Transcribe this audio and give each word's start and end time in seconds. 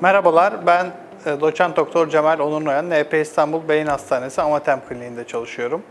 Merhabalar, 0.00 0.66
ben 0.66 0.86
e, 1.26 1.40
doçent 1.40 1.76
doktor 1.76 2.08
Cemal 2.08 2.38
Onur 2.38 2.64
Noyan, 2.64 2.90
NP 2.90 3.14
İstanbul 3.14 3.68
Beyin 3.68 3.86
Hastanesi 3.86 4.42
Amatem 4.42 4.80
Kliniğinde 4.88 5.24
çalışıyorum. 5.24 5.82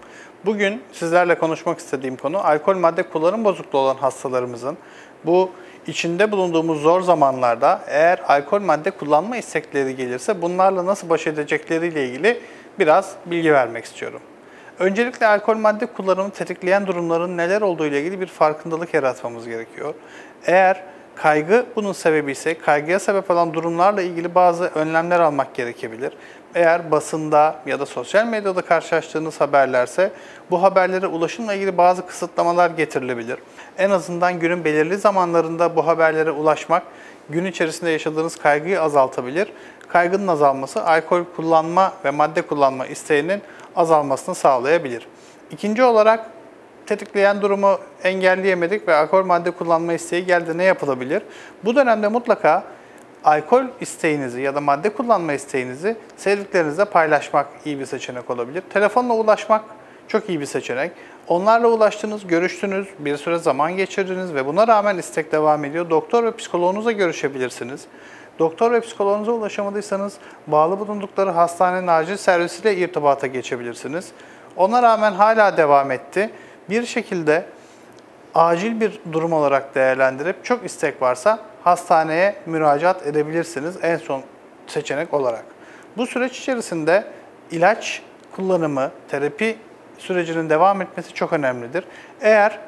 Bugün 0.46 0.82
sizlerle 0.92 1.38
konuşmak 1.38 1.80
istediğim 1.80 2.16
konu 2.16 2.48
alkol 2.48 2.78
madde 2.78 3.04
kullanım 3.04 3.46
bozukluğu 3.46 3.80
olan 3.80 3.96
hastalarımızın 3.96 4.78
bu 5.26 5.52
içinde 5.88 6.32
bulunduğumuz 6.32 6.82
zor 6.82 7.02
zamanlarda 7.02 7.82
eğer 7.88 8.20
alkol 8.28 8.62
madde 8.62 8.92
kullanma 8.92 9.38
istekleri 9.38 9.96
gelirse 9.96 10.42
bunlarla 10.42 10.86
nasıl 10.86 11.10
baş 11.10 11.28
edecekleriyle 11.28 12.08
ilgili 12.08 12.42
biraz 12.80 13.16
bilgi 13.26 13.54
vermek 13.54 13.86
istiyorum. 13.86 14.22
Öncelikle 14.80 15.28
alkol 15.28 15.58
madde 15.58 15.86
kullanımı 15.86 16.30
tetikleyen 16.30 16.88
durumların 16.88 17.38
neler 17.38 17.62
olduğu 17.62 17.86
ile 17.86 18.02
ilgili 18.02 18.22
bir 18.22 18.28
farkındalık 18.28 18.94
yaratmamız 18.94 19.48
gerekiyor. 19.48 19.94
Eğer 20.46 20.84
kaygı 21.16 21.66
bunun 21.76 21.94
sebebi 21.94 22.32
ise 22.32 22.58
kaygıya 22.58 23.00
sebep 23.00 23.32
olan 23.32 23.54
durumlarla 23.54 24.02
ilgili 24.02 24.36
bazı 24.36 24.66
önlemler 24.66 25.20
almak 25.20 25.56
gerekebilir. 25.56 26.14
Eğer 26.56 26.92
basında 26.92 27.56
ya 27.66 27.80
da 27.80 27.86
sosyal 27.86 28.28
medyada 28.28 28.62
karşılaştığınız 28.62 29.42
haberlerse 29.42 30.12
bu 30.52 30.64
haberlere 30.64 31.08
ulaşımla 31.08 31.54
ilgili 31.54 31.78
bazı 31.78 32.08
kısıtlamalar 32.08 32.70
getirilebilir. 32.70 33.38
En 33.78 33.90
azından 33.90 34.40
günün 34.40 34.66
belirli 34.66 34.98
zamanlarında 34.98 35.76
bu 35.76 35.88
haberlere 35.88 36.32
ulaşmak 36.32 36.84
gün 37.30 37.46
içerisinde 37.46 37.90
yaşadığınız 37.90 38.36
kaygıyı 38.36 38.82
azaltabilir. 38.82 39.48
Kaygının 39.88 40.28
azalması 40.28 40.86
alkol 40.86 41.24
kullanma 41.36 41.94
ve 42.06 42.12
madde 42.12 42.42
kullanma 42.42 42.86
isteğinin 42.86 43.42
azalmasını 43.76 44.36
sağlayabilir. 44.36 45.08
İkinci 45.52 45.84
olarak 45.84 46.30
tetikleyen 46.88 47.42
durumu 47.42 47.80
engelleyemedik 48.04 48.88
ve 48.88 48.96
alkol 48.96 49.26
madde 49.26 49.52
kullanma 49.52 49.94
isteği 49.94 50.26
geldi 50.26 50.58
ne 50.58 50.64
yapılabilir? 50.64 51.22
Bu 51.64 51.76
dönemde 51.76 52.08
mutlaka 52.08 52.64
alkol 53.24 53.64
isteğinizi 53.82 54.42
ya 54.42 54.56
da 54.56 54.62
madde 54.62 54.90
kullanma 54.90 55.34
isteğinizi 55.34 55.96
sevdiklerinizle 56.18 56.86
paylaşmak 56.86 57.48
iyi 57.66 57.80
bir 57.80 57.86
seçenek 57.86 58.30
olabilir. 58.30 58.64
Telefonla 58.70 59.14
ulaşmak 59.14 59.62
çok 60.08 60.30
iyi 60.30 60.40
bir 60.40 60.46
seçenek. 60.46 60.92
Onlarla 61.28 61.68
ulaştınız, 61.68 62.28
görüştünüz, 62.28 62.88
bir 63.00 63.18
süre 63.18 63.38
zaman 63.38 63.78
geçirdiniz 63.78 64.34
ve 64.34 64.46
buna 64.46 64.68
rağmen 64.68 64.98
istek 64.98 65.32
devam 65.32 65.66
ediyor. 65.66 65.90
Doktor 65.90 66.24
ve 66.24 66.36
psikoloğunuzla 66.36 66.92
görüşebilirsiniz. 66.92 67.86
Doktor 68.40 68.72
ve 68.72 68.80
psikoloğunuza 68.80 69.32
ulaşamadıysanız 69.32 70.18
bağlı 70.48 70.80
bulundukları 70.80 71.30
hastanenin 71.30 71.88
acil 71.88 72.18
servisiyle 72.18 72.76
irtibata 72.76 73.28
geçebilirsiniz. 73.28 74.12
Ona 74.56 74.84
rağmen 74.84 75.12
hala 75.12 75.58
devam 75.58 75.92
etti. 75.92 76.30
Bir 76.70 76.86
şekilde 76.86 77.46
acil 78.36 78.82
bir 78.82 79.00
durum 79.12 79.34
olarak 79.34 79.76
değerlendirip 79.76 80.46
çok 80.46 80.66
istek 80.66 81.02
varsa 81.02 81.40
hastaneye 81.64 82.36
müracaat 82.46 83.08
edebilirsiniz 83.08 83.78
en 83.82 83.98
son 83.98 84.22
seçenek 84.68 85.14
olarak. 85.14 85.46
Bu 85.98 86.08
süreç 86.08 86.40
içerisinde 86.40 87.04
ilaç 87.52 88.02
kullanımı, 88.36 88.92
terapi 89.10 89.58
sürecinin 89.98 90.50
devam 90.50 90.82
etmesi 90.82 91.14
çok 91.14 91.34
önemlidir. 91.34 91.86
Eğer 92.22 92.60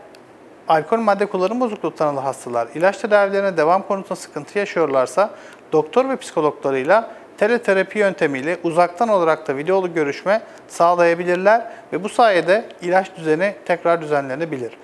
alkol 0.67 0.97
madde 0.97 1.25
kullanım 1.25 1.59
bozukluğu 1.59 1.95
tanılı 1.95 2.19
hastalar 2.19 2.67
ilaç 2.75 2.97
tedavilerine 2.97 3.57
devam 3.57 3.87
konusunda 3.87 4.15
sıkıntı 4.15 4.59
yaşıyorlarsa 4.59 5.29
doktor 5.71 6.09
ve 6.09 6.15
psikologlarıyla 6.15 7.11
teleterapi 7.37 7.99
yöntemiyle 7.99 8.57
uzaktan 8.63 9.09
olarak 9.09 9.47
da 9.47 9.57
videolu 9.57 9.93
görüşme 9.93 10.41
sağlayabilirler 10.67 11.71
ve 11.93 12.03
bu 12.03 12.09
sayede 12.09 12.65
ilaç 12.81 13.15
düzeni 13.15 13.55
tekrar 13.65 14.01
düzenlenebilir. 14.01 14.77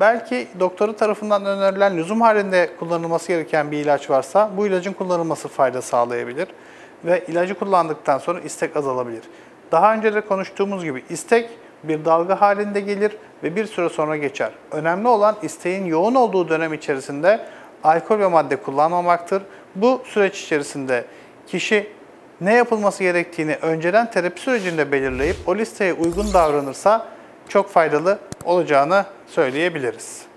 Belki 0.00 0.48
doktoru 0.60 0.96
tarafından 0.96 1.46
önerilen 1.46 1.96
lüzum 1.96 2.20
halinde 2.20 2.70
kullanılması 2.78 3.28
gereken 3.28 3.70
bir 3.70 3.78
ilaç 3.78 4.10
varsa 4.10 4.50
bu 4.56 4.66
ilacın 4.66 4.92
kullanılması 4.92 5.48
fayda 5.48 5.82
sağlayabilir 5.82 6.48
ve 7.04 7.24
ilacı 7.28 7.54
kullandıktan 7.54 8.18
sonra 8.18 8.40
istek 8.40 8.76
azalabilir. 8.76 9.22
Daha 9.72 9.94
önce 9.94 10.14
de 10.14 10.20
konuştuğumuz 10.20 10.84
gibi 10.84 11.04
istek 11.10 11.50
bir 11.84 12.04
dalga 12.04 12.40
halinde 12.40 12.80
gelir 12.80 13.16
ve 13.42 13.56
bir 13.56 13.66
süre 13.66 13.88
sonra 13.88 14.16
geçer. 14.16 14.50
Önemli 14.70 15.08
olan 15.08 15.36
isteğin 15.42 15.84
yoğun 15.84 16.14
olduğu 16.14 16.48
dönem 16.48 16.74
içerisinde 16.74 17.40
alkol 17.84 18.18
ve 18.18 18.26
madde 18.26 18.56
kullanmamaktır. 18.56 19.42
Bu 19.74 20.02
süreç 20.04 20.42
içerisinde 20.42 21.04
kişi 21.46 21.90
ne 22.40 22.54
yapılması 22.54 23.02
gerektiğini 23.02 23.56
önceden 23.62 24.10
terapi 24.10 24.40
sürecinde 24.40 24.92
belirleyip 24.92 25.36
o 25.46 25.56
listeye 25.56 25.92
uygun 25.92 26.32
davranırsa 26.32 27.08
çok 27.48 27.70
faydalı 27.70 28.18
olacağını 28.44 29.04
söyleyebiliriz. 29.26 30.33